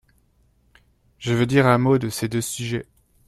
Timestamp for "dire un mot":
1.45-1.99